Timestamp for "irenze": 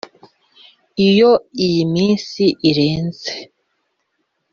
2.69-3.33